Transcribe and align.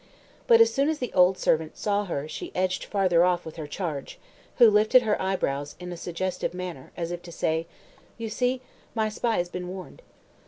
But 0.47 0.59
as 0.61 0.73
soon 0.73 0.89
as 0.89 0.97
the 0.97 1.13
old 1.13 1.37
servant 1.37 1.77
saw 1.77 2.05
her 2.05 2.27
she 2.27 2.51
edged 2.55 2.85
farther 2.85 3.23
off 3.23 3.45
with 3.45 3.57
her 3.57 3.67
charge, 3.67 4.17
who 4.57 4.67
lifted 4.67 5.03
her 5.03 5.21
eyebrows 5.21 5.75
in 5.79 5.91
a 5.91 5.95
suggestive 5.95 6.55
manner, 6.55 6.91
as 6.97 7.11
if 7.11 7.21
to 7.21 7.31
say, 7.31 7.67
"You 8.17 8.27
see, 8.27 8.61
my 8.95 9.09
spy 9.09 9.37
has 9.37 9.47
been 9.49 9.67
warned." 9.67 10.01